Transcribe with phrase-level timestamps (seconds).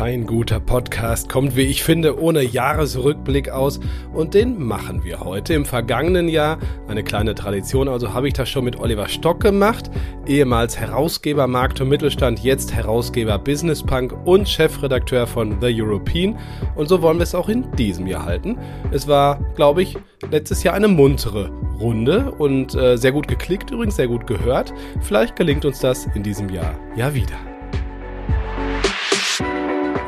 [0.00, 3.80] Kein guter Podcast kommt, wie ich finde, ohne Jahresrückblick aus
[4.14, 5.52] und den machen wir heute.
[5.52, 6.58] Im vergangenen Jahr,
[6.88, 9.90] eine kleine Tradition, also habe ich das schon mit Oliver Stock gemacht,
[10.26, 16.38] ehemals Herausgeber Markt und Mittelstand, jetzt Herausgeber Business Punk und Chefredakteur von The European
[16.76, 18.56] und so wollen wir es auch in diesem Jahr halten.
[18.92, 19.98] Es war, glaube ich,
[20.30, 24.72] letztes Jahr eine muntere Runde und äh, sehr gut geklickt übrigens, sehr gut gehört.
[25.02, 27.49] Vielleicht gelingt uns das in diesem Jahr ja wieder.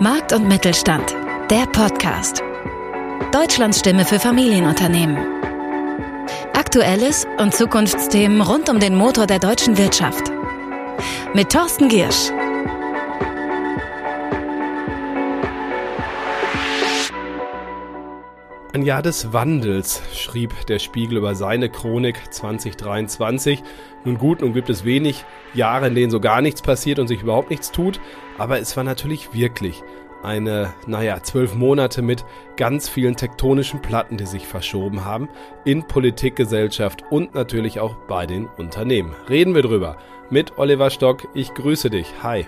[0.03, 1.15] Markt und Mittelstand,
[1.49, 2.43] der Podcast.
[3.31, 5.17] Deutschlands Stimme für Familienunternehmen.
[6.55, 10.33] Aktuelles und Zukunftsthemen rund um den Motor der deutschen Wirtschaft.
[11.35, 12.33] Mit Thorsten Giersch.
[18.75, 23.63] Ein Jahr des Wandels, schrieb der Spiegel über seine Chronik 2023.
[24.07, 27.23] Nun gut, nun gibt es wenig Jahre, in denen so gar nichts passiert und sich
[27.23, 28.01] überhaupt nichts tut,
[28.39, 29.83] aber es war natürlich wirklich
[30.23, 32.25] eine, naja, zwölf Monate mit
[32.57, 35.29] ganz vielen tektonischen Platten, die sich verschoben haben,
[35.67, 39.15] in Politik, Gesellschaft und natürlich auch bei den Unternehmen.
[39.29, 39.99] Reden wir drüber
[40.31, 41.29] mit Oliver Stock.
[41.35, 42.07] Ich grüße dich.
[42.23, 42.47] Hi.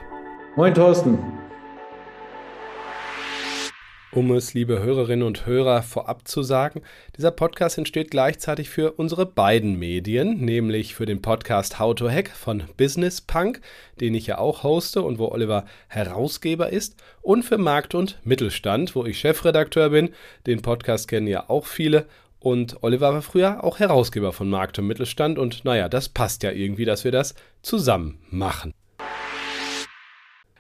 [0.56, 1.18] Moin Thorsten.
[4.14, 6.82] Um es, liebe Hörerinnen und Hörer, vorab zu sagen,
[7.16, 12.28] dieser Podcast entsteht gleichzeitig für unsere beiden Medien, nämlich für den Podcast How to Hack
[12.28, 13.60] von Business Punk,
[14.00, 18.94] den ich ja auch hoste und wo Oliver Herausgeber ist, und für Markt und Mittelstand,
[18.94, 20.10] wo ich Chefredakteur bin.
[20.46, 22.06] Den Podcast kennen ja auch viele.
[22.38, 26.52] Und Oliver war früher auch Herausgeber von Markt und Mittelstand und naja, das passt ja
[26.52, 28.74] irgendwie, dass wir das zusammen machen.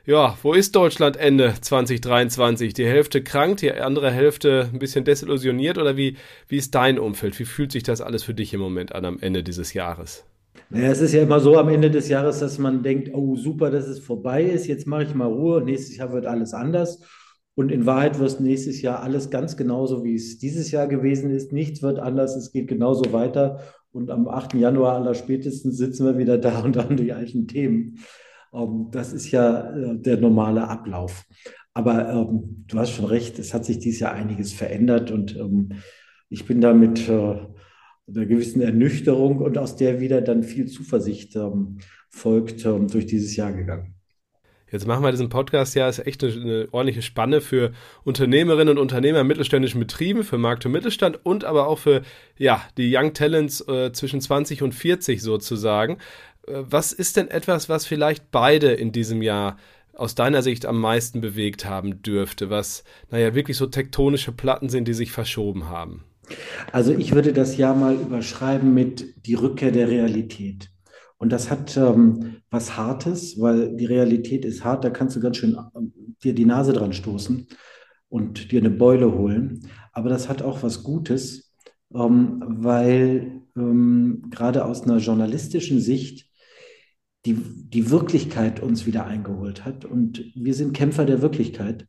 [0.06, 2.74] Ja, wo ist Deutschland Ende 2023?
[2.74, 7.38] Die Hälfte krank, die andere Hälfte ein bisschen desillusioniert oder wie, wie ist dein Umfeld?
[7.38, 10.24] Wie fühlt sich das alles für dich im Moment an am Ende dieses Jahres?
[10.68, 13.70] Naja, es ist ja immer so am Ende des Jahres, dass man denkt, oh super,
[13.70, 17.00] dass es vorbei ist, jetzt mache ich mal Ruhe, nächstes Jahr wird alles anders.
[17.54, 21.50] Und in Wahrheit wird nächstes Jahr alles ganz genauso, wie es dieses Jahr gewesen ist.
[21.50, 23.60] Nichts wird anders, es geht genauso weiter.
[23.90, 24.52] Und am 8.
[24.52, 28.00] Januar aller spätestens sitzen wir wieder da und haben die alten Themen.
[28.54, 31.24] Ähm, das ist ja äh, der normale Ablauf.
[31.72, 35.70] Aber ähm, du hast schon recht, es hat sich dieses Jahr einiges verändert und ähm,
[36.28, 41.38] ich bin da mit äh, einer gewissen Ernüchterung und aus der wieder dann viel Zuversicht
[42.10, 43.94] folgt, durch dieses Jahr gegangen.
[44.74, 47.70] Jetzt machen wir diesen Podcast ja, ist echt eine, eine, ordentliche Spanne für
[48.02, 52.02] Unternehmerinnen und Unternehmer in mittelständischen Betrieben, für Markt und Mittelstand und aber auch für
[52.36, 55.98] ja, die Young Talents äh, zwischen 20 und 40 sozusagen.
[56.46, 59.56] Äh, was ist denn etwas, was vielleicht beide in diesem Jahr
[59.94, 64.88] aus deiner Sicht am meisten bewegt haben dürfte, was, naja, wirklich so tektonische Platten sind,
[64.88, 66.04] die sich verschoben haben?
[66.72, 70.70] Also ich würde das Jahr mal überschreiben mit die Rückkehr der Realität.
[71.18, 75.36] Und das hat ähm, was Hartes, weil die Realität ist hart, da kannst du ganz
[75.36, 77.46] schön ähm, dir die Nase dran stoßen
[78.08, 79.70] und dir eine Beule holen.
[79.92, 81.52] Aber das hat auch was Gutes,
[81.94, 86.28] ähm, weil ähm, gerade aus einer journalistischen Sicht
[87.26, 89.84] die, die Wirklichkeit uns wieder eingeholt hat.
[89.84, 91.86] Und wir sind Kämpfer der Wirklichkeit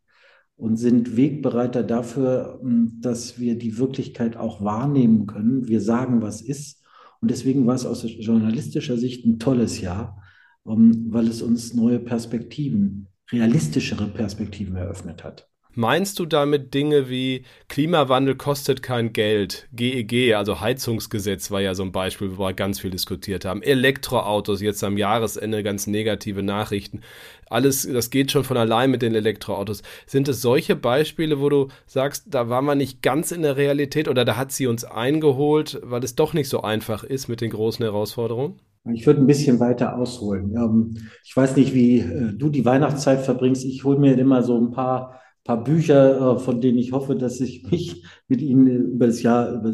[0.57, 5.67] und sind Wegbereiter dafür, ähm, dass wir die Wirklichkeit auch wahrnehmen können.
[5.67, 6.83] Wir sagen, was ist.
[7.21, 10.21] Und deswegen war es aus journalistischer Sicht ein tolles Jahr,
[10.65, 15.49] ähm, weil es uns neue Perspektiven, realistischere Perspektiven eröffnet hat.
[15.75, 21.75] Meinst du damit Dinge wie Klimawandel kostet kein Geld, GEG, e also Heizungsgesetz war ja
[21.75, 26.43] so ein Beispiel, wo wir ganz viel diskutiert haben, Elektroautos, jetzt am Jahresende ganz negative
[26.43, 27.01] Nachrichten,
[27.49, 29.83] alles, das geht schon von allein mit den Elektroautos.
[30.05, 34.07] Sind es solche Beispiele, wo du sagst, da waren wir nicht ganz in der Realität
[34.07, 37.51] oder da hat sie uns eingeholt, weil es doch nicht so einfach ist mit den
[37.51, 38.59] großen Herausforderungen?
[38.93, 40.55] Ich würde ein bisschen weiter ausholen.
[40.55, 43.65] Ähm, ich weiß nicht, wie äh, du die Weihnachtszeit verbringst.
[43.65, 47.39] Ich hole mir immer so ein paar paar Bücher, äh, von denen ich hoffe, dass
[47.39, 49.71] ich mich mit ihnen über das Jahr, über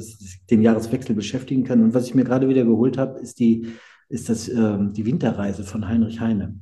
[0.52, 1.82] den Jahreswechsel beschäftigen kann.
[1.82, 3.68] Und was ich mir gerade wieder geholt habe, ist die,
[4.10, 6.60] ist das, ähm, die Winterreise von Heinrich Heine.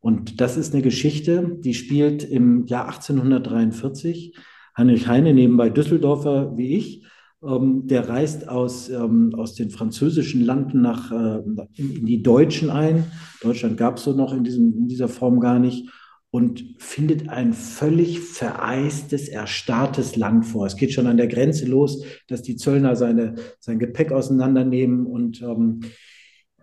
[0.00, 4.36] Und das ist eine Geschichte, die spielt im Jahr 1843.
[4.76, 7.04] Heinrich Heine, nebenbei Düsseldorfer wie ich,
[7.42, 11.42] ähm, der reist aus, ähm, aus den französischen Landen nach, äh,
[11.74, 13.04] in, die Deutschen ein.
[13.42, 15.88] Deutschland gab es so noch in, diesem, in dieser Form gar nicht
[16.34, 20.66] und findet ein völlig vereistes, erstarrtes Land vor.
[20.66, 25.06] Es geht schon an der Grenze los, dass die Zöllner seine, sein Gepäck auseinandernehmen.
[25.06, 25.82] Und ähm,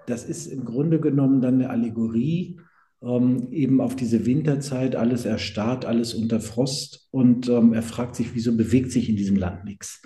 [0.07, 2.59] das ist im Grunde genommen dann eine Allegorie
[3.01, 7.07] ähm, eben auf diese Winterzeit, alles erstarrt, alles unter Frost.
[7.09, 10.01] Und ähm, er fragt sich, wieso bewegt sich in diesem Land nichts?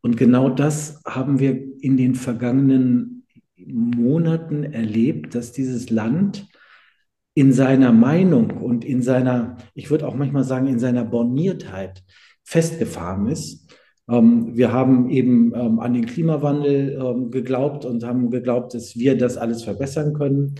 [0.00, 3.24] Und genau das haben wir in den vergangenen
[3.56, 6.48] Monaten erlebt, dass dieses Land
[7.36, 12.02] in seiner Meinung und in seiner, ich würde auch manchmal sagen, in seiner Borniertheit
[12.44, 13.70] festgefahren ist.
[14.08, 19.18] Ähm, wir haben eben ähm, an den Klimawandel ähm, geglaubt und haben geglaubt, dass wir
[19.18, 20.54] das alles verbessern können.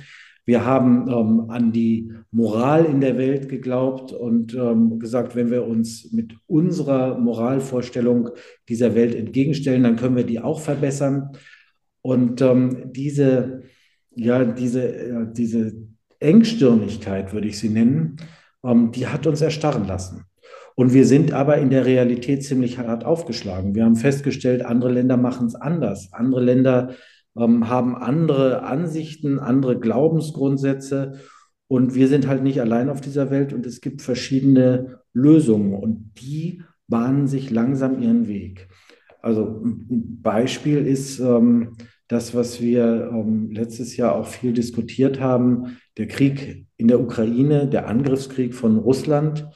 [0.45, 5.67] Wir haben ähm, an die Moral in der Welt geglaubt und ähm, gesagt, wenn wir
[5.67, 8.29] uns mit unserer Moralvorstellung
[8.69, 11.31] dieser Welt entgegenstellen, dann können wir die auch verbessern.
[12.03, 13.63] Und ähm, diese,
[14.15, 15.87] ja, diese, äh, diese
[16.21, 18.17] Engstirnigkeit, würde ich sie nennen,
[18.65, 20.25] ähm, die hat uns erstarren lassen.
[20.75, 23.75] Und wir sind aber in der Realität ziemlich hart aufgeschlagen.
[23.75, 26.13] Wir haben festgestellt, andere Länder machen es anders.
[26.13, 26.91] Andere Länder
[27.37, 31.21] ähm, haben andere Ansichten, andere Glaubensgrundsätze.
[31.69, 36.13] Und wir sind halt nicht allein auf dieser Welt und es gibt verschiedene Lösungen und
[36.21, 38.69] die bahnen sich langsam ihren Weg.
[39.21, 41.77] Also ein Beispiel ist ähm,
[42.07, 47.69] das, was wir ähm, letztes Jahr auch viel diskutiert haben, der Krieg in der Ukraine,
[47.69, 49.49] der Angriffskrieg von Russland.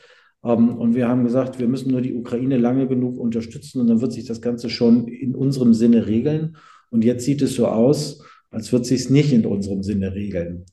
[0.44, 4.00] Ähm, und wir haben gesagt, wir müssen nur die Ukraine lange genug unterstützen und dann
[4.00, 6.56] wird sich das Ganze schon in unserem Sinne regeln.
[6.90, 10.64] Und jetzt sieht es so aus, als würde sich es nicht in unserem Sinne regeln.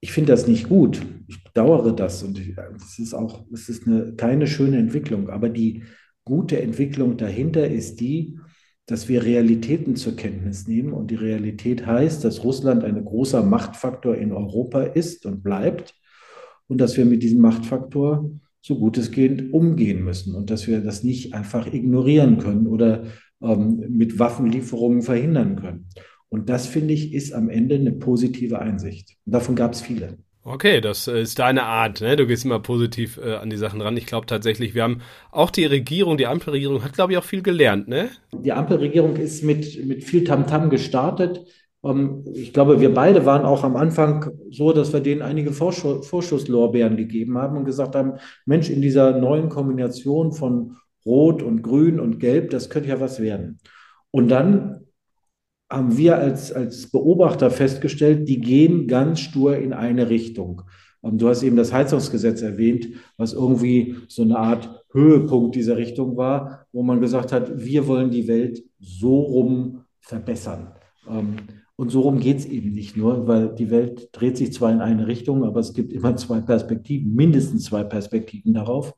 [0.00, 1.00] Ich finde das nicht gut.
[1.28, 2.38] Ich bedauere das und
[2.76, 5.30] es ist auch, es ist eine, keine schöne Entwicklung.
[5.30, 5.84] Aber die
[6.24, 8.38] gute Entwicklung dahinter ist die,
[8.86, 10.92] dass wir Realitäten zur Kenntnis nehmen.
[10.92, 15.94] Und die Realität heißt, dass Russland ein großer Machtfaktor in Europa ist und bleibt
[16.66, 20.80] und dass wir mit diesem Machtfaktor so gut es geht umgehen müssen und dass wir
[20.80, 23.04] das nicht einfach ignorieren können oder
[23.42, 25.88] ähm, mit Waffenlieferungen verhindern können.
[26.30, 29.16] Und das, finde ich, ist am Ende eine positive Einsicht.
[29.24, 30.18] Und davon gab es viele.
[30.46, 32.02] Okay, das äh, ist deine Art.
[32.02, 32.16] Ne?
[32.16, 33.96] Du gehst immer positiv äh, an die Sachen ran.
[33.96, 35.00] Ich glaube tatsächlich, wir haben
[35.32, 37.88] auch die Regierung, die Ampelregierung hat, glaube ich, auch viel gelernt.
[37.88, 38.10] Ne?
[38.32, 41.46] Die Ampelregierung ist mit, mit viel Tamtam -Tam gestartet.
[41.82, 46.06] Ähm, ich glaube, wir beide waren auch am Anfang so, dass wir denen einige Vorschuss,
[46.06, 50.76] Vorschusslorbeeren gegeben haben und gesagt haben, Mensch, in dieser neuen Kombination von
[51.06, 53.60] Rot und Grün und Gelb, das könnte ja was werden.
[54.10, 54.83] Und dann
[55.70, 60.62] haben wir als, als Beobachter festgestellt, die gehen ganz stur in eine Richtung.
[61.00, 62.88] Und du hast eben das Heizungsgesetz erwähnt,
[63.18, 68.10] was irgendwie so eine Art Höhepunkt dieser Richtung war, wo man gesagt hat, wir wollen
[68.10, 70.72] die Welt so rum verbessern.
[71.08, 71.36] Ähm,
[71.76, 74.80] und so rum geht es eben nicht nur, weil die Welt dreht sich zwar in
[74.80, 78.94] eine Richtung, aber es gibt immer zwei Perspektiven, mindestens zwei Perspektiven darauf.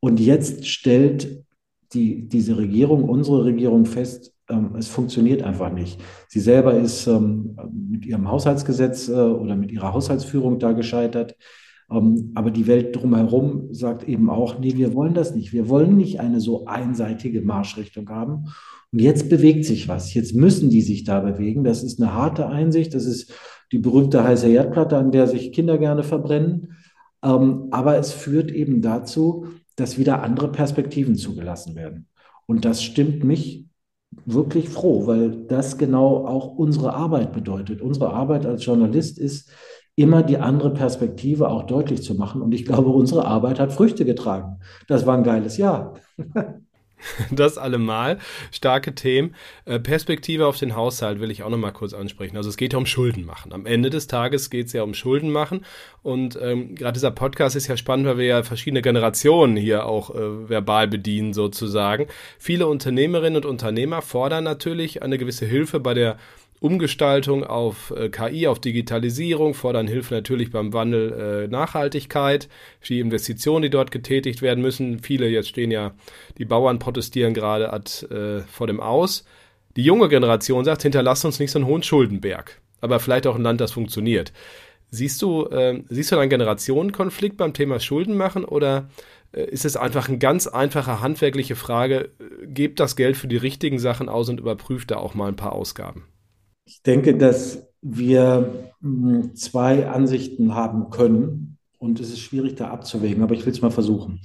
[0.00, 1.44] Und jetzt stellt
[1.92, 4.34] die, diese Regierung, unsere Regierung fest,
[4.78, 6.00] es funktioniert einfach nicht.
[6.28, 7.56] Sie selber ist ähm,
[7.90, 11.36] mit ihrem Haushaltsgesetz äh, oder mit ihrer Haushaltsführung da gescheitert.
[11.90, 15.52] Ähm, aber die Welt drumherum sagt eben auch, nee, wir wollen das nicht.
[15.52, 18.46] Wir wollen nicht eine so einseitige Marschrichtung haben.
[18.92, 20.14] Und jetzt bewegt sich was.
[20.14, 21.64] Jetzt müssen die sich da bewegen.
[21.64, 22.94] Das ist eine harte Einsicht.
[22.94, 23.32] Das ist
[23.72, 26.76] die berühmte heiße Herdplatte, an der sich Kinder gerne verbrennen.
[27.20, 29.46] aber es führt eben dazu,
[29.76, 32.06] dass wieder andere Perspektiven zugelassen werden.
[32.46, 33.69] Und das stimmt mich
[34.32, 37.82] wirklich froh, weil das genau auch unsere Arbeit bedeutet.
[37.82, 39.50] Unsere Arbeit als Journalist ist,
[39.96, 42.40] immer die andere Perspektive auch deutlich zu machen.
[42.40, 44.60] Und ich glaube, unsere Arbeit hat Früchte getragen.
[44.88, 45.94] Das war ein geiles Jahr.
[47.30, 48.18] Das allemal.
[48.50, 49.34] Starke Themen.
[49.64, 52.36] Äh, Perspektive auf den Haushalt will ich auch nochmal kurz ansprechen.
[52.36, 53.52] Also es geht ja um Schulden machen.
[53.52, 55.64] Am Ende des Tages geht es ja um Schulden machen.
[56.02, 60.14] Und ähm, gerade dieser Podcast ist ja spannend, weil wir ja verschiedene Generationen hier auch
[60.14, 62.06] äh, verbal bedienen sozusagen.
[62.38, 66.16] Viele Unternehmerinnen und Unternehmer fordern natürlich eine gewisse Hilfe bei der
[66.60, 72.48] Umgestaltung auf äh, KI, auf Digitalisierung, fordern Hilfe natürlich beim Wandel äh, Nachhaltigkeit,
[72.86, 75.00] die Investitionen, die dort getätigt werden müssen.
[75.00, 75.92] Viele, jetzt stehen ja,
[76.36, 79.24] die Bauern protestieren gerade ad, äh, vor dem Aus.
[79.76, 83.42] Die junge Generation sagt, hinterlasst uns nicht so einen hohen Schuldenberg, aber vielleicht auch ein
[83.42, 84.32] Land, das funktioniert.
[84.90, 88.90] Siehst du, äh, siehst du einen Generationenkonflikt beim Thema Schulden machen oder
[89.32, 93.36] äh, ist es einfach eine ganz einfache handwerkliche Frage, äh, gebt das Geld für die
[93.36, 96.04] richtigen Sachen aus und überprüft da auch mal ein paar Ausgaben?
[96.70, 103.24] Ich denke, dass wir hm, zwei Ansichten haben können und es ist schwierig da abzuwägen,
[103.24, 104.20] aber ich will es mal versuchen.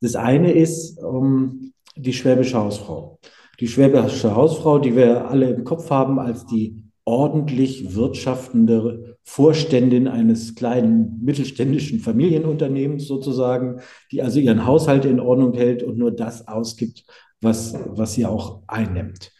[0.00, 3.20] Das eine ist um, ähm, die schwäbische Hausfrau.
[3.60, 10.56] Die schwäbische Hausfrau, die wir alle im Kopf haben als die ordentlich wirtschaftende Vorständin eines
[10.56, 17.04] kleinen mittelständischen Familienunternehmens sozusagen, die also ihren Haushalt in Ordnung hält und nur das ausgibt,
[17.40, 19.30] was, was sie auch einnimmt.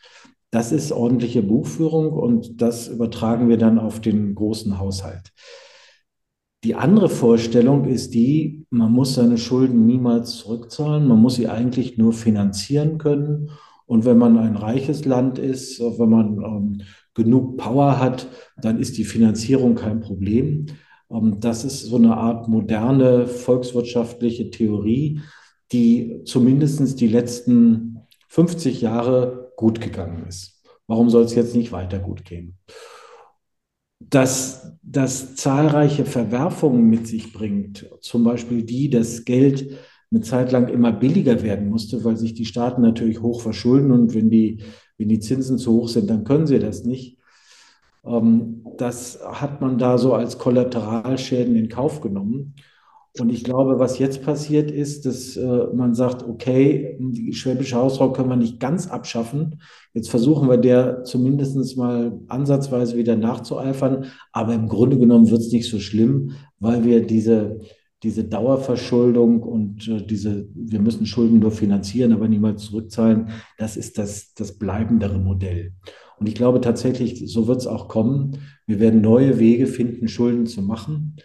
[0.51, 5.33] Das ist ordentliche Buchführung und das übertragen wir dann auf den großen Haushalt.
[6.65, 11.97] Die andere Vorstellung ist die, man muss seine Schulden niemals zurückzahlen, man muss sie eigentlich
[11.97, 13.51] nur finanzieren können.
[13.87, 16.83] Und wenn man ein reiches Land ist, wenn man ähm,
[17.15, 18.29] genug Power hat,
[18.61, 20.67] dann ist die Finanzierung kein Problem.
[21.11, 25.21] Ähm, das ist so eine Art moderne volkswirtschaftliche Theorie,
[25.73, 30.63] die zumindest die letzten 50 Jahre gut gegangen ist.
[30.87, 32.57] Warum soll es jetzt nicht weiter gut gehen?
[34.01, 39.79] Dass das zahlreiche Verwerfungen mit sich bringt, zum Beispiel die, dass Geld
[40.11, 44.15] eine Zeit lang immer billiger werden musste, weil sich die Staaten natürlich hoch verschulden und
[44.15, 44.63] wenn die,
[44.97, 47.19] wenn die Zinsen zu hoch sind, dann können sie das nicht.
[48.05, 52.55] Ähm, das hat man da so als Kollateralschäden in Kauf genommen.
[53.19, 58.13] Und ich glaube, was jetzt passiert ist, dass äh, man sagt, okay, die schwäbische Hausfrau
[58.13, 59.61] können wir nicht ganz abschaffen.
[59.95, 64.07] Jetzt versuchen wir der zumindest mal ansatzweise wieder nachzueifern.
[64.33, 67.59] Aber im Grunde genommen wird es nicht so schlimm, weil wir diese,
[68.05, 73.99] diese Dauerverschuldung und äh, diese, wir müssen Schulden nur finanzieren, aber niemals zurückzahlen, das ist
[73.99, 75.73] das, das bleibendere Modell.
[76.21, 78.39] Und ich glaube tatsächlich, so wird es auch kommen.
[78.67, 81.17] Wir werden neue Wege finden, Schulden zu machen.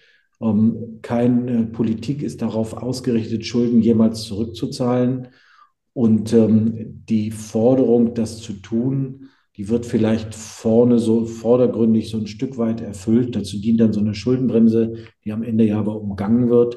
[0.42, 5.30] Ähm, keine Politik ist darauf ausgerichtet, Schulden jemals zurückzuzahlen.
[5.94, 12.28] Und ähm, die Forderung, das zu tun, die wird vielleicht vorne so vordergründig so ein
[12.28, 13.36] Stück weit erfüllt.
[13.36, 16.76] Dazu dient dann so eine Schuldenbremse, die am Ende ja aber umgangen wird.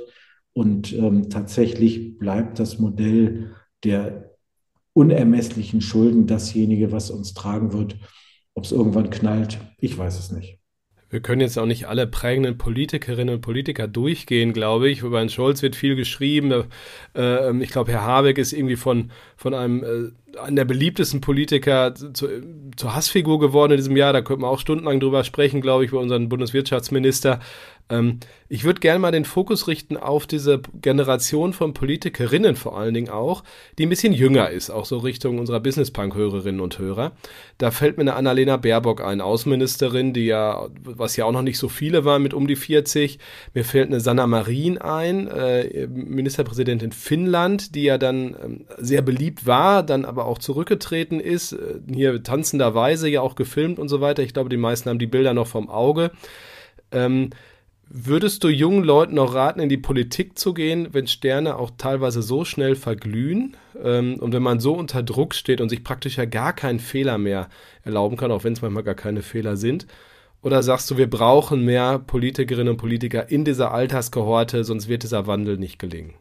[0.52, 3.50] Und ähm, tatsächlich bleibt das Modell
[3.84, 4.34] der
[4.92, 7.96] unermesslichen Schulden dasjenige, was uns tragen wird.
[8.54, 10.58] Ob es irgendwann knallt, ich weiß es nicht.
[11.10, 15.00] Wir können jetzt auch nicht alle prägenden Politikerinnen und Politiker durchgehen, glaube ich.
[15.00, 16.64] Über Herrn Scholz wird viel geschrieben.
[17.16, 20.12] Äh, ich glaube, Herr Habeck ist irgendwie von, von einem
[20.42, 22.28] einer der beliebtesten Politiker zu,
[22.76, 24.12] zur Hassfigur geworden in diesem Jahr.
[24.12, 27.40] Da könnte man auch stundenlang drüber sprechen, glaube ich, bei unserem Bundeswirtschaftsminister.
[27.90, 32.95] Ähm, ich würde gerne mal den Fokus richten auf diese Generation von Politikerinnen vor allen
[32.95, 33.45] Dingen auch,
[33.78, 37.12] die ein bisschen jünger ist, auch so Richtung unserer Business-Punk-Hörerinnen und Hörer.
[37.59, 41.59] Da fällt mir eine Annalena Baerbock ein, Außenministerin, die ja, was ja auch noch nicht
[41.59, 43.18] so viele waren mit um die 40.
[43.54, 49.47] Mir fällt eine Sanna Marin ein, äh, Ministerpräsidentin Finnland, die ja dann ähm, sehr beliebt
[49.47, 54.23] war, dann aber auch zurückgetreten ist, äh, hier tanzenderweise ja auch gefilmt und so weiter.
[54.23, 56.11] Ich glaube, die meisten haben die Bilder noch vom Auge.
[56.92, 57.30] Ähm,
[57.90, 62.20] Würdest du jungen Leuten noch raten, in die Politik zu gehen, wenn Sterne auch teilweise
[62.20, 66.26] so schnell verglühen ähm, und wenn man so unter Druck steht und sich praktisch ja
[66.26, 67.49] gar keinen Fehler mehr
[67.85, 69.87] erlauben kann, auch wenn es manchmal gar keine Fehler sind?
[70.42, 75.26] Oder sagst du, wir brauchen mehr Politikerinnen und Politiker in dieser Alterskohorte, sonst wird dieser
[75.26, 76.12] Wandel nicht gelingen?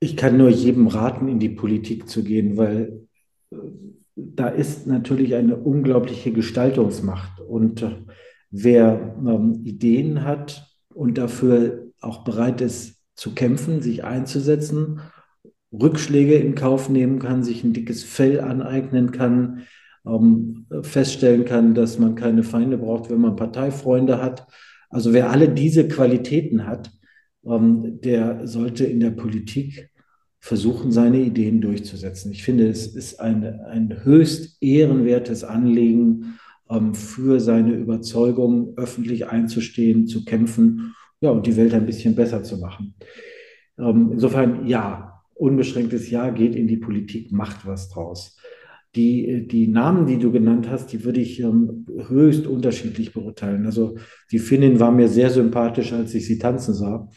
[0.00, 3.07] Ich kann nur jedem raten, in die Politik zu gehen, weil
[4.16, 7.40] da ist natürlich eine unglaubliche Gestaltungsmacht.
[7.40, 7.96] Und äh,
[8.50, 15.00] wer ähm, Ideen hat, und dafür auch bereit ist zu kämpfen, sich einzusetzen,
[15.72, 19.62] Rückschläge in Kauf nehmen kann, sich ein dickes Fell aneignen kann,
[20.04, 24.48] ähm, feststellen kann, dass man keine Feinde braucht, wenn man Parteifreunde hat.
[24.90, 26.90] Also wer alle diese Qualitäten hat,
[27.44, 29.90] ähm, der sollte in der Politik
[30.40, 32.30] versuchen, seine Ideen durchzusetzen.
[32.32, 36.38] Ich finde, es ist ein, ein höchst ehrenwertes Anliegen,
[36.70, 42.42] ähm, für seine Überzeugung öffentlich einzustehen, zu kämpfen ja, und die Welt ein bisschen besser
[42.42, 42.94] zu machen.
[43.78, 48.36] Ähm, insofern ja, unbeschränktes Ja geht in die Politik, macht was draus.
[48.94, 53.66] Die, die Namen, die du genannt hast, die würde ich ähm, höchst unterschiedlich beurteilen.
[53.66, 53.96] Also
[54.32, 57.08] die Finnin war mir sehr sympathisch, als ich sie tanzen sah.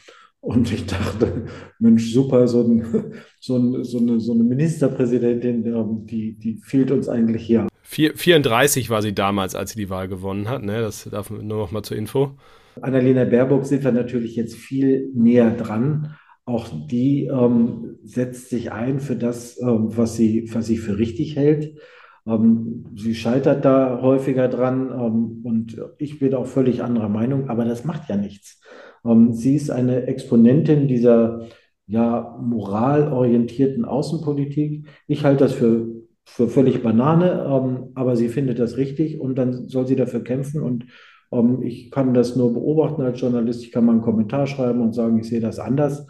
[0.42, 1.46] Und ich dachte,
[1.80, 2.84] Mensch, super, so, ein,
[3.40, 5.64] so, ein, so, eine, so eine Ministerpräsidentin,
[6.08, 7.68] die, die fehlt uns eigentlich hier.
[7.84, 10.64] 34 war sie damals, als sie die Wahl gewonnen hat.
[10.64, 10.82] Ne?
[10.82, 12.32] Das darf nur noch mal zur Info.
[12.82, 16.16] Annalena Baerbock sind wir natürlich jetzt viel näher dran.
[16.46, 21.36] Auch die ähm, setzt sich ein für das, ähm, was, sie, was sie für richtig
[21.36, 21.78] hält.
[22.26, 27.66] Ähm, sie scheitert da häufiger dran ähm, und ich bin auch völlig anderer Meinung, aber
[27.66, 28.60] das macht ja nichts.
[29.05, 31.48] Ähm, sie ist eine Exponentin dieser
[31.88, 34.88] ja, moralorientierten Außenpolitik.
[35.08, 39.67] Ich halte das für für völlig Banane, ähm, aber sie findet das richtig und dann
[39.67, 40.62] soll sie dafür kämpfen.
[40.62, 40.86] Und
[41.31, 43.63] ähm, ich kann das nur beobachten als Journalist.
[43.63, 46.08] Ich kann mal einen Kommentar schreiben und sagen, ich sehe das anders.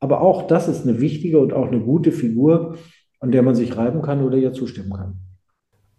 [0.00, 2.76] Aber auch das ist eine wichtige und auch eine gute Figur,
[3.20, 5.18] an der man sich reiben kann oder ihr zustimmen kann.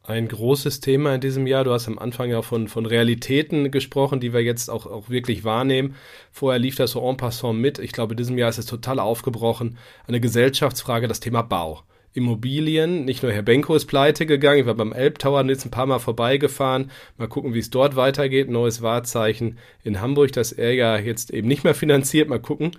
[0.04, 1.64] Ein großes Thema in diesem Jahr.
[1.64, 5.44] Du hast am Anfang ja von, von Realitäten gesprochen, die wir jetzt auch, auch wirklich
[5.44, 5.96] wahrnehmen.
[6.32, 7.78] Vorher lief das so en passant mit.
[7.78, 9.78] Ich glaube, in diesem Jahr ist es total aufgebrochen.
[10.08, 11.84] Eine Gesellschaftsfrage, das Thema Bau.
[12.14, 13.06] Immobilien.
[13.06, 16.00] Nicht nur Herr Benko ist pleite gegangen, ich war beim Elbtower jetzt ein paar Mal
[16.00, 16.92] vorbeigefahren.
[17.18, 18.50] Mal gucken, wie es dort weitergeht.
[18.50, 22.28] Neues Wahrzeichen in Hamburg, das er ja jetzt eben nicht mehr finanziert.
[22.28, 22.72] Mal gucken.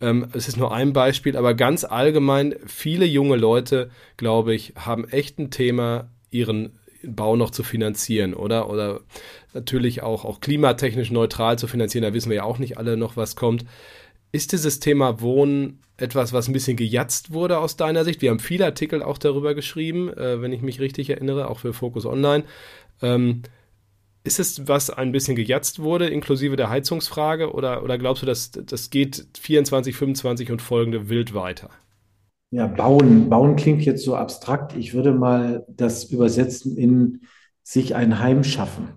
[0.00, 5.08] Ähm, es ist nur ein Beispiel, aber ganz allgemein, viele junge Leute, glaube ich, haben
[5.08, 8.68] echt ein Thema, ihren Bau noch zu finanzieren, oder?
[8.70, 9.00] Oder
[9.54, 13.16] natürlich auch, auch klimatechnisch neutral zu finanzieren, da wissen wir ja auch nicht alle noch,
[13.16, 13.64] was kommt.
[14.32, 18.22] Ist dieses Thema Wohnen etwas, was ein bisschen gejatzt wurde aus deiner Sicht?
[18.22, 21.72] Wir haben viele Artikel auch darüber geschrieben, äh, wenn ich mich richtig erinnere, auch für
[21.72, 22.44] Focus Online.
[23.02, 23.42] Ähm,
[24.24, 28.50] ist es, was ein bisschen gejatzt wurde, inklusive der Heizungsfrage, oder, oder glaubst du, dass
[28.50, 31.70] das geht 24, 25 und folgende wild weiter?
[32.50, 33.28] Ja, bauen.
[33.28, 34.76] Bauen klingt jetzt so abstrakt.
[34.76, 37.22] Ich würde mal das übersetzen in
[37.62, 38.88] sich ein Heim schaffen.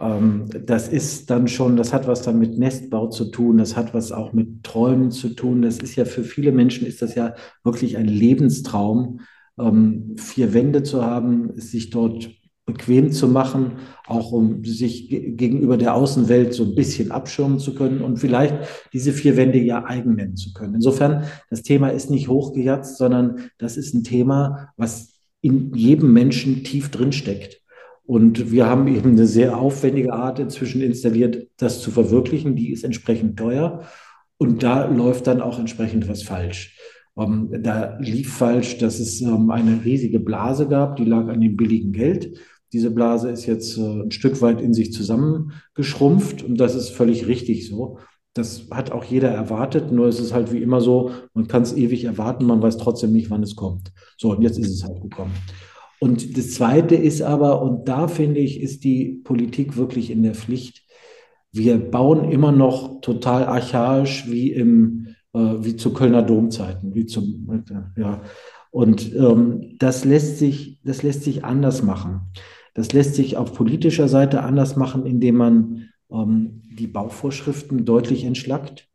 [0.00, 3.94] Ähm, das ist dann schon, das hat was dann mit Nestbau zu tun, das hat
[3.94, 5.62] was auch mit Träumen zu tun.
[5.62, 9.20] Das ist ja für viele Menschen ist das ja wirklich ein Lebenstraum,
[9.58, 12.28] ähm, vier Wände zu haben, sich dort
[12.66, 13.72] bequem zu machen,
[14.06, 18.54] auch um sich gegenüber der Außenwelt so ein bisschen abschirmen zu können und vielleicht
[18.92, 20.74] diese vier Wände ja eigen nennen zu können.
[20.74, 26.64] Insofern, das Thema ist nicht hochgejatzt, sondern das ist ein Thema, was in jedem Menschen
[26.64, 27.60] tief drin steckt.
[28.06, 32.54] Und wir haben eben eine sehr aufwendige Art inzwischen installiert, das zu verwirklichen.
[32.54, 33.82] Die ist entsprechend teuer.
[34.36, 36.78] Und da läuft dann auch entsprechend was falsch.
[37.14, 41.28] Um, ähm, da lief falsch, dass es um, ähm, eine riesige Blase gab, die lag
[41.28, 42.38] an dem billigen Geld.
[42.74, 47.26] Diese Blase ist jetzt uh, ein Stück weit in sich zusammengeschrumpft und das ist völlig
[47.26, 47.98] richtig so.
[48.34, 51.72] Das hat auch jeder erwartet, nur ist es halt wie immer so, man kann es
[51.72, 53.92] ewig erwarten, man weiß trotzdem nicht, wann es kommt.
[54.18, 55.32] So, und jetzt ist es halt gekommen.
[56.00, 60.34] Und das Zweite ist aber, und da finde ich, ist die Politik wirklich in der
[60.34, 60.82] Pflicht.
[61.52, 67.64] Wir bauen immer noch total archaisch wie im äh, wie zu Kölner Domzeiten, wie zum
[67.96, 68.22] ja.
[68.70, 72.32] Und ähm, das lässt sich das lässt sich anders machen.
[72.74, 78.88] Das lässt sich auf politischer Seite anders machen, indem man ähm, die Bauvorschriften deutlich entschlackt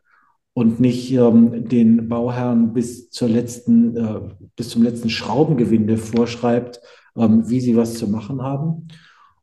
[0.54, 4.20] und nicht ähm, den Bauherren bis zur letzten äh,
[4.56, 6.82] bis zum letzten Schraubengewinde vorschreibt,
[7.16, 8.90] ähm, wie sie was zu machen haben.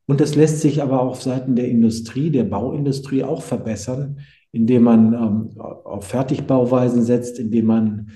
[0.07, 4.21] Und das lässt sich aber auch auf Seiten der Industrie, der Bauindustrie auch verbessern,
[4.52, 8.11] indem man ähm, auf Fertigbauweisen setzt, indem man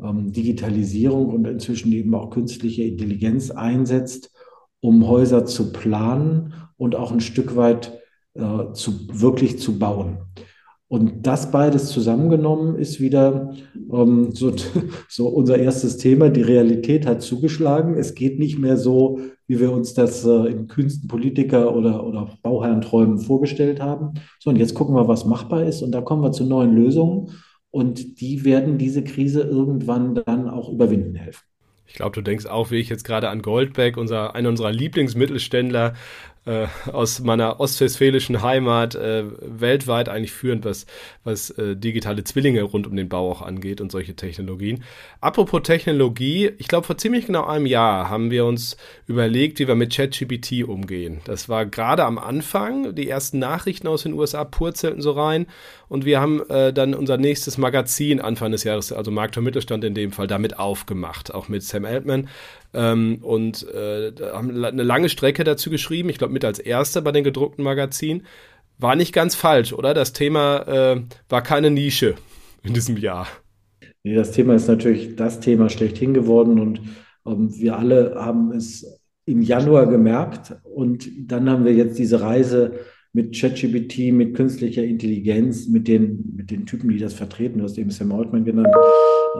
[0.00, 4.32] ähm, Digitalisierung und inzwischen eben auch künstliche Intelligenz einsetzt,
[4.82, 8.00] um Häuser zu planen und auch ein Stück weit
[8.34, 10.18] äh, zu, wirklich zu bauen.
[10.88, 13.54] Und das beides zusammengenommen ist wieder
[13.90, 14.52] ähm, so,
[15.08, 16.28] so unser erstes Thema.
[16.28, 17.94] Die Realität hat zugeschlagen.
[17.94, 22.28] Es geht nicht mehr so, wie wir uns das äh, in kühnsten Politiker- oder, oder
[22.42, 24.14] Bauherrenträumen vorgestellt haben.
[24.38, 25.80] So, und jetzt gucken wir, was machbar ist.
[25.80, 27.30] Und da kommen wir zu neuen Lösungen.
[27.70, 31.51] Und die werden diese Krise irgendwann dann auch überwinden helfen.
[31.86, 35.94] Ich glaube, du denkst auch, wie ich jetzt gerade an Goldbeck, unser, einer unserer Lieblingsmittelständler,
[36.44, 40.86] äh, aus meiner ostwestfälischen Heimat äh, weltweit eigentlich führend, was,
[41.22, 44.82] was äh, digitale Zwillinge rund um den Bau auch angeht und solche Technologien.
[45.20, 48.76] Apropos Technologie, ich glaube, vor ziemlich genau einem Jahr haben wir uns
[49.06, 51.20] überlegt, wie wir mit ChatGPT umgehen.
[51.24, 55.46] Das war gerade am Anfang, die ersten Nachrichten aus den USA purzelten so rein
[55.88, 59.84] und wir haben äh, dann unser nächstes Magazin Anfang des Jahres, also Markt und Mittelstand
[59.84, 62.28] in dem Fall, damit aufgemacht, auch mit Sam Altman.
[62.74, 67.12] Ähm, und äh, haben eine lange Strecke dazu geschrieben, ich glaube mit als erster bei
[67.12, 68.24] den gedruckten Magazinen.
[68.78, 69.94] War nicht ganz falsch, oder?
[69.94, 72.14] Das Thema äh, war keine Nische
[72.62, 73.28] in diesem Jahr.
[74.04, 76.80] Nee, das Thema ist natürlich das Thema schlechthin geworden und
[77.26, 82.72] ähm, wir alle haben es im Januar gemerkt und dann haben wir jetzt diese Reise
[83.12, 87.76] mit ChatGPT, mit künstlicher Intelligenz, mit den, mit den Typen, die das vertreten, du hast
[87.76, 88.74] eben Sam Altman genannt,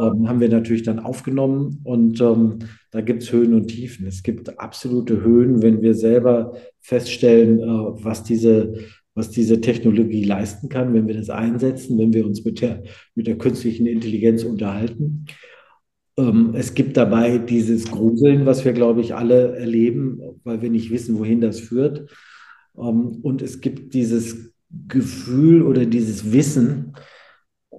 [0.00, 2.58] ähm, haben wir natürlich dann aufgenommen und ähm,
[2.90, 4.06] da gibt es Höhen und Tiefen.
[4.06, 8.74] Es gibt absolute Höhen, wenn wir selber feststellen, äh, was diese
[9.14, 12.82] was diese Technologie leisten kann, wenn wir das einsetzen, wenn wir uns mit der,
[13.14, 15.26] mit der künstlichen Intelligenz unterhalten.
[16.16, 20.90] Ähm, es gibt dabei dieses Gruseln, was wir, glaube ich, alle erleben, weil wir nicht
[20.90, 22.10] wissen, wohin das führt.
[22.76, 24.52] Ähm, und es gibt dieses
[24.88, 26.94] Gefühl oder dieses Wissen,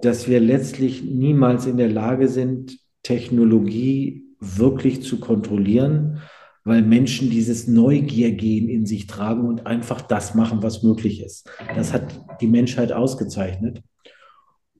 [0.02, 6.20] dass wir letztlich niemals in der Lage sind, Technologie wirklich zu kontrollieren,
[6.64, 11.48] weil Menschen dieses Neugiergehen in sich tragen und einfach das machen, was möglich ist.
[11.74, 13.82] Das hat die Menschheit ausgezeichnet.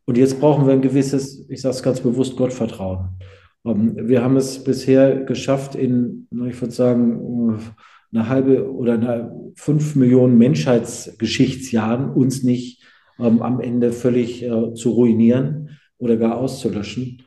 [0.07, 3.19] Und jetzt brauchen wir ein gewisses, ich sage es ganz bewusst, Gottvertrauen.
[3.65, 7.59] Ähm, wir haben es bisher geschafft, in, ich würde sagen,
[8.15, 12.83] eine halbe oder eine fünf Millionen Menschheitsgeschichtsjahren uns nicht
[13.19, 17.23] ähm, am Ende völlig äh, zu ruinieren oder gar auszulöschen.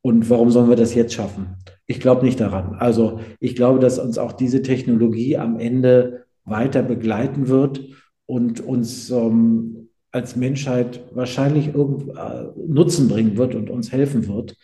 [0.00, 1.56] Und warum sollen wir das jetzt schaffen?
[1.86, 2.76] Ich glaube nicht daran.
[2.78, 7.80] Also ich glaube, dass uns auch diese Technologie am Ende weiter begleiten wird
[8.26, 14.56] und uns ähm, als Menschheit wahrscheinlich irgend, äh, Nutzen bringen wird und uns helfen wird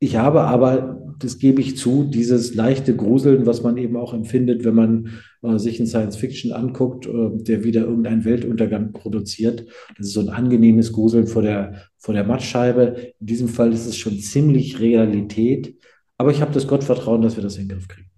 [0.00, 4.64] Ich habe aber, das gebe ich zu, dieses leichte Gruseln, was man eben auch empfindet,
[4.64, 5.10] wenn man
[5.42, 9.66] äh, sich in Science Fiction anguckt, äh, der wieder irgendeinen Weltuntergang produziert.
[9.96, 13.12] Das ist so ein angenehmes Gruseln vor der, vor der Mattscheibe.
[13.20, 15.76] In diesem Fall ist es schon ziemlich Realität.
[16.16, 18.10] Aber ich habe das Gottvertrauen, dass wir das in den Griff kriegen.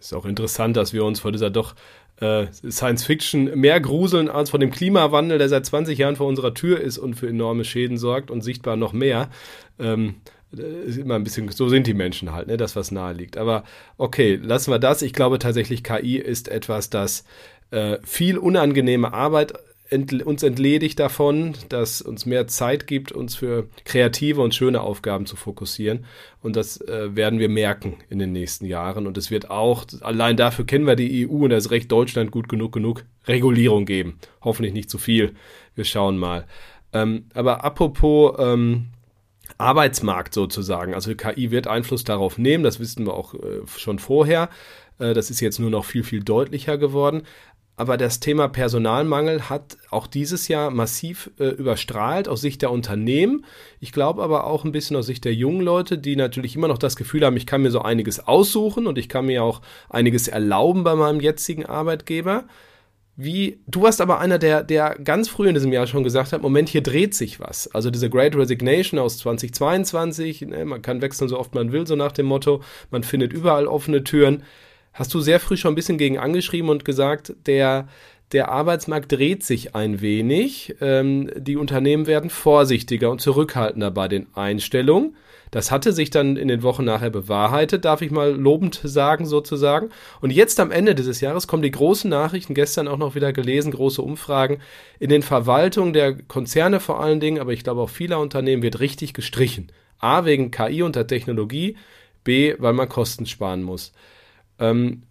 [0.00, 1.74] Ist auch interessant, dass wir uns vor dieser doch
[2.16, 6.54] äh, Science Fiction mehr gruseln als von dem Klimawandel, der seit 20 Jahren vor unserer
[6.54, 9.30] Tür ist und für enorme Schäden sorgt und sichtbar noch mehr.
[9.78, 10.16] Ähm,
[10.52, 13.36] ist immer ein bisschen, so sind die Menschen halt, ne, das was nahe liegt.
[13.36, 13.64] Aber
[13.96, 15.02] okay, lassen wir das.
[15.02, 17.24] Ich glaube tatsächlich, KI ist etwas, das
[17.70, 19.54] äh, viel unangenehme Arbeit
[19.92, 25.26] ent, uns entledigt davon, das uns mehr Zeit gibt, uns für kreative und schöne Aufgaben
[25.26, 26.04] zu fokussieren.
[26.42, 29.06] Und das äh, werden wir merken in den nächsten Jahren.
[29.06, 32.48] Und es wird auch, allein dafür kennen wir die EU und das Recht Deutschland gut
[32.48, 34.18] genug, genug Regulierung geben.
[34.42, 35.34] Hoffentlich nicht zu viel.
[35.74, 36.46] Wir schauen mal.
[36.92, 38.88] Ähm, aber apropos, ähm,
[39.62, 40.94] Arbeitsmarkt sozusagen.
[40.94, 44.50] Also KI wird Einfluss darauf nehmen, das wissen wir auch äh, schon vorher.
[44.98, 47.22] Äh, das ist jetzt nur noch viel, viel deutlicher geworden.
[47.74, 53.46] Aber das Thema Personalmangel hat auch dieses Jahr massiv äh, überstrahlt aus Sicht der Unternehmen.
[53.80, 56.76] Ich glaube aber auch ein bisschen aus Sicht der jungen Leute, die natürlich immer noch
[56.76, 60.28] das Gefühl haben, ich kann mir so einiges aussuchen und ich kann mir auch einiges
[60.28, 62.44] erlauben bei meinem jetzigen Arbeitgeber.
[63.14, 66.40] Wie, du warst aber einer, der, der ganz früh in diesem Jahr schon gesagt hat,
[66.40, 67.68] Moment, hier dreht sich was.
[67.74, 71.94] Also diese Great Resignation aus 2022, ne, man kann wechseln so oft man will, so
[71.94, 74.44] nach dem Motto, man findet überall offene Türen.
[74.94, 77.86] Hast du sehr früh schon ein bisschen gegen angeschrieben und gesagt, der,
[78.32, 84.26] der Arbeitsmarkt dreht sich ein wenig, ähm, die Unternehmen werden vorsichtiger und zurückhaltender bei den
[84.34, 85.16] Einstellungen.
[85.52, 89.90] Das hatte sich dann in den Wochen nachher bewahrheitet, darf ich mal lobend sagen sozusagen.
[90.22, 93.70] Und jetzt am Ende dieses Jahres kommen die großen Nachrichten, gestern auch noch wieder gelesen,
[93.70, 94.60] große Umfragen.
[94.98, 98.80] In den Verwaltungen der Konzerne vor allen Dingen, aber ich glaube auch vieler Unternehmen wird
[98.80, 99.70] richtig gestrichen.
[99.98, 101.76] A, wegen KI und der Technologie,
[102.24, 103.92] B, weil man Kosten sparen muss.
[104.58, 105.02] Ähm,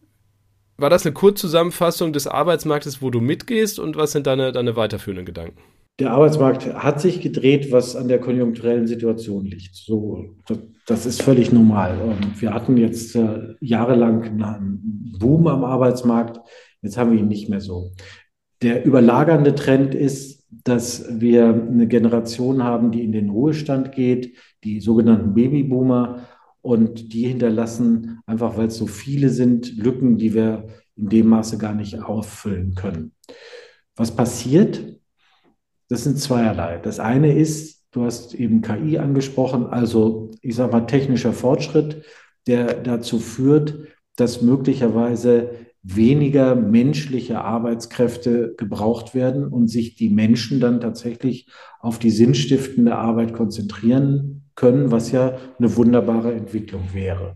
[0.77, 5.27] war das eine Kurzzusammenfassung des Arbeitsmarktes, wo du mitgehst und was sind deine, deine weiterführenden
[5.27, 5.62] Gedanken?
[6.02, 9.76] Der Arbeitsmarkt hat sich gedreht, was an der konjunkturellen Situation liegt.
[9.76, 10.34] So,
[10.88, 12.18] das ist völlig normal.
[12.40, 16.40] Wir hatten jetzt äh, jahrelang einen Boom am Arbeitsmarkt.
[16.82, 17.92] Jetzt haben wir ihn nicht mehr so.
[18.64, 24.80] Der überlagernde Trend ist, dass wir eine Generation haben, die in den Ruhestand geht, die
[24.80, 26.26] sogenannten Babyboomer.
[26.62, 31.60] Und die hinterlassen, einfach weil es so viele sind, Lücken, die wir in dem Maße
[31.60, 33.12] gar nicht auffüllen können.
[33.96, 35.00] Was passiert?
[35.91, 36.77] Das sind zweierlei.
[36.82, 42.06] Das eine ist, du hast eben KI angesprochen, also ich sage mal technischer Fortschritt,
[42.47, 43.77] der dazu führt,
[44.15, 45.49] dass möglicherweise
[45.84, 51.49] weniger menschliche Arbeitskräfte gebraucht werden und sich die Menschen dann tatsächlich
[51.82, 57.36] auf die sinnstiftende Arbeit konzentrieren können, was ja eine wunderbare Entwicklung wäre.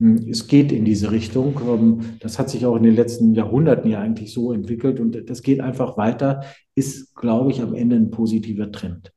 [0.00, 1.60] Hm, es geht in diese Richtung.
[1.66, 5.42] Ähm, das hat sich auch in den letzten Jahrhunderten ja eigentlich so entwickelt und das
[5.42, 9.12] geht einfach weiter, ist, glaube ich, am Ende ein positiver Trend.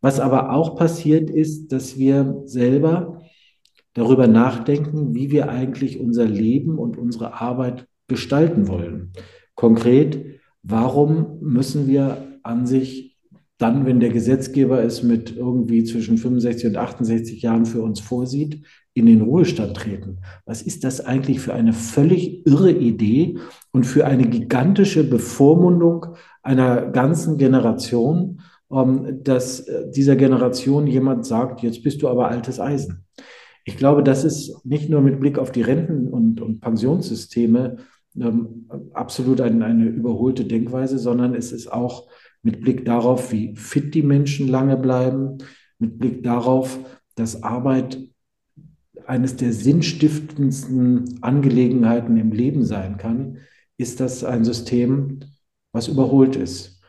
[0.00, 3.20] Was aber auch passiert ist, dass wir selber
[3.92, 9.12] darüber nachdenken, wie wir eigentlich unser Leben und unsere Arbeit gestalten wollen.
[9.54, 13.09] Konkret, warum müssen wir an sich
[13.60, 18.62] dann, wenn der Gesetzgeber es mit irgendwie zwischen 65 und 68 Jahren für uns vorsieht,
[18.94, 20.18] in den Ruhestand treten.
[20.46, 23.38] Was ist das eigentlich für eine völlig irre Idee
[23.70, 26.06] und für eine gigantische Bevormundung
[26.42, 28.40] einer ganzen Generation,
[28.72, 33.04] ähm, dass äh, dieser Generation jemand sagt, jetzt bist du aber altes Eisen.
[33.64, 37.76] Ich glaube, das ist nicht nur mit Blick auf die Renten- und, und Pensionssysteme
[38.18, 42.08] ähm, absolut ein, eine überholte Denkweise, sondern es ist auch
[42.42, 45.38] mit Blick darauf, wie fit die Menschen lange bleiben,
[45.78, 46.78] mit Blick darauf,
[47.14, 47.98] dass Arbeit
[49.06, 53.38] eines der sinnstiftendsten Angelegenheiten im Leben sein kann,
[53.76, 55.20] ist das ein System,
[55.72, 56.80] was überholt ist.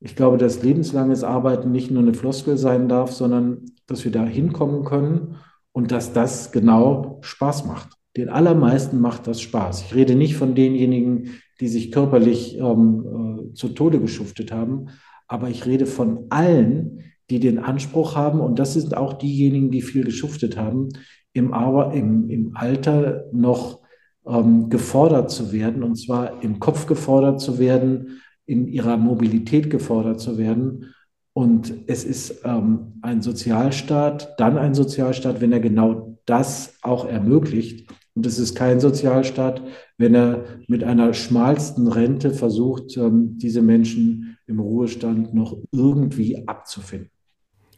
[0.00, 4.24] Ich glaube, dass lebenslanges Arbeiten nicht nur eine Floskel sein darf, sondern dass wir da
[4.24, 5.36] hinkommen können
[5.72, 7.97] und dass das genau Spaß macht.
[8.18, 9.82] Den allermeisten macht das Spaß.
[9.82, 14.88] Ich rede nicht von denjenigen, die sich körperlich ähm, äh, zu Tode geschuftet haben,
[15.28, 19.82] aber ich rede von allen, die den Anspruch haben, und das sind auch diejenigen, die
[19.82, 20.88] viel geschuftet haben,
[21.32, 23.82] im, Aber, im, im Alter noch
[24.26, 30.18] ähm, gefordert zu werden, und zwar im Kopf gefordert zu werden, in ihrer Mobilität gefordert
[30.20, 30.92] zu werden.
[31.34, 37.88] Und es ist ähm, ein Sozialstaat, dann ein Sozialstaat, wenn er genau das auch ermöglicht.
[38.18, 39.62] Und es ist kein Sozialstaat,
[39.96, 47.12] wenn er mit einer schmalsten Rente versucht, ähm, diese Menschen im Ruhestand noch irgendwie abzufinden.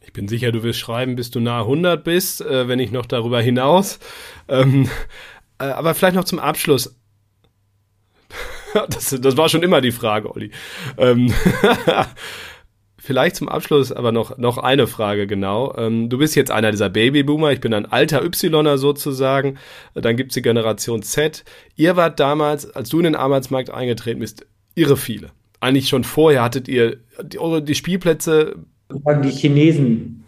[0.00, 3.04] Ich bin sicher, du wirst schreiben, bis du nahe 100 bist, äh, wenn nicht noch
[3.04, 3.98] darüber hinaus.
[4.48, 4.88] Ähm,
[5.58, 6.98] äh, aber vielleicht noch zum Abschluss.
[8.88, 10.52] das, das war schon immer die Frage, Olli.
[13.10, 15.74] Vielleicht zum Abschluss aber noch, noch eine Frage genau.
[15.76, 19.58] Ähm, du bist jetzt einer dieser Babyboomer, ich bin ein alter Yler sozusagen.
[19.94, 21.44] Dann gibt's die Generation Z.
[21.74, 24.46] Ihr wart damals, als du in den Arbeitsmarkt eingetreten bist,
[24.76, 25.32] irre viele.
[25.58, 28.54] Eigentlich schon vorher hattet ihr die, die Spielplätze.
[28.92, 30.19] Die Chinesen,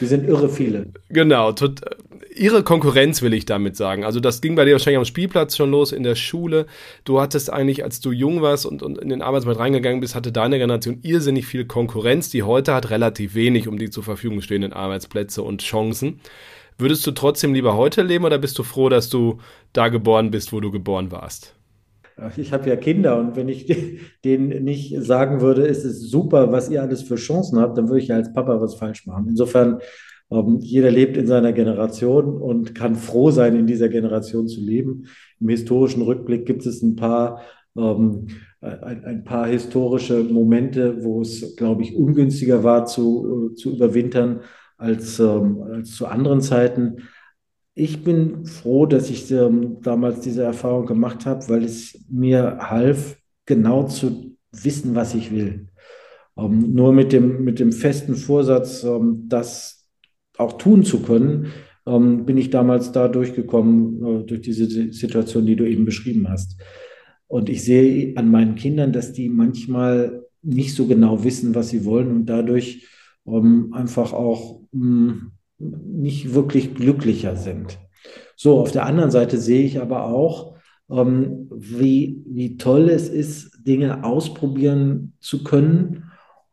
[0.00, 0.92] die sind irre viele.
[1.08, 1.80] Genau, tot,
[2.36, 4.04] ihre Konkurrenz will ich damit sagen.
[4.04, 6.66] Also das ging bei dir wahrscheinlich am Spielplatz schon los, in der Schule.
[7.04, 10.32] Du hattest eigentlich, als du jung warst und, und in den Arbeitsmarkt reingegangen bist, hatte
[10.32, 14.72] deine Generation irrsinnig viel Konkurrenz, die heute hat relativ wenig um die zur Verfügung stehenden
[14.72, 16.20] Arbeitsplätze und Chancen.
[16.78, 19.38] Würdest du trotzdem lieber heute leben oder bist du froh, dass du
[19.72, 21.55] da geboren bist, wo du geboren warst?
[22.38, 23.66] Ich habe ja Kinder und wenn ich
[24.24, 28.00] denen nicht sagen würde, es ist super, was ihr alles für Chancen habt, dann würde
[28.00, 29.26] ich ja als Papa was falsch machen.
[29.28, 29.80] Insofern
[30.30, 35.06] ähm, jeder lebt in seiner Generation und kann froh sein, in dieser Generation zu leben.
[35.40, 37.42] Im historischen Rückblick gibt es ein paar,
[37.76, 38.26] ähm,
[38.60, 44.40] ein, ein, paar historische Momente, wo es, glaube ich, ungünstiger war zu, äh, zu überwintern
[44.78, 47.02] als, ähm, als zu anderen Zeiten.
[47.78, 53.18] Ich bin froh, dass ich ähm, damals diese Erfahrung gemacht habe, weil es mir half,
[53.44, 55.68] genau zu wissen, was ich will.
[56.38, 59.86] Ähm, nur mit dem, mit dem festen Vorsatz, ähm, dass
[60.38, 61.52] auch tun zu können,
[61.86, 66.58] ähm, bin ich damals da durchgekommen, äh, durch diese Situation, die du eben beschrieben hast.
[67.28, 71.84] Und ich sehe an meinen Kindern, dass die manchmal nicht so genau wissen, was sie
[71.84, 72.88] wollen und dadurch
[73.26, 77.78] ähm, einfach auch mh, hm, nicht wirklich glücklicher sind.
[78.36, 80.56] So, auf der anderen Seite sehe ich aber auch,
[80.90, 86.04] ähm, wie, wie toll es ist, Dinge ausprobieren zu können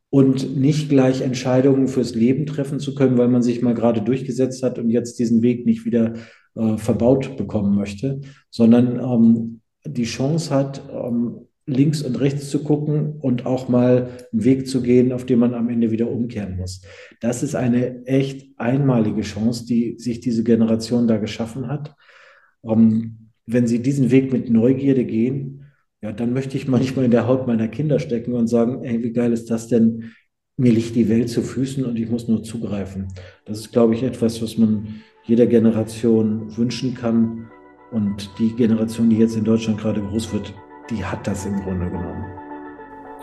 [0.10, 4.64] und nicht gleich Entscheidungen fürs Leben treffen zu können, weil man sich mal gerade durchgesetzt
[4.64, 6.14] hat und jetzt diesen Weg nicht wieder
[6.56, 13.20] äh, verbaut bekommen möchte, sondern ähm, die Chance hat, ähm, links und rechts zu gucken
[13.20, 16.82] und auch mal einen Weg zu gehen, auf den man am Ende wieder umkehren muss.
[17.22, 21.96] Das ist eine echt einmalige Chance, die sich diese Generation da geschaffen hat.
[22.66, 25.66] Ähm, wenn sie diesen Weg mit Neugierde gehen,
[26.02, 29.14] ja, dann möchte ich manchmal in der Haut meiner Kinder stecken und sagen, ey, wie
[29.14, 30.12] geil ist das denn?
[30.58, 33.08] Mir liegt die Welt zu Füßen und ich muss nur zugreifen.
[33.46, 37.48] Das ist, glaube ich, etwas, was man jeder Generation wünschen kann.
[37.92, 40.54] Und die Generation, die jetzt in Deutschland gerade groß wird,
[40.90, 42.26] die hat das im Grunde genommen.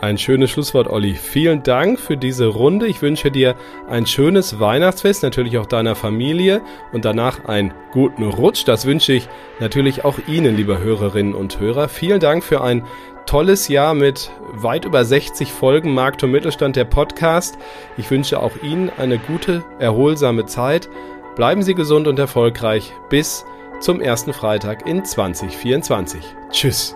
[0.01, 1.13] Ein schönes Schlusswort, Olli.
[1.13, 2.87] Vielen Dank für diese Runde.
[2.87, 3.55] Ich wünsche dir
[3.87, 8.63] ein schönes Weihnachtsfest, natürlich auch deiner Familie und danach einen guten Rutsch.
[8.65, 11.87] Das wünsche ich natürlich auch Ihnen, liebe Hörerinnen und Hörer.
[11.87, 12.83] Vielen Dank für ein
[13.27, 17.59] tolles Jahr mit weit über 60 Folgen Markt und Mittelstand der Podcast.
[17.95, 20.89] Ich wünsche auch Ihnen eine gute, erholsame Zeit.
[21.35, 22.91] Bleiben Sie gesund und erfolgreich.
[23.09, 23.45] Bis
[23.79, 26.23] zum ersten Freitag in 2024.
[26.49, 26.95] Tschüss.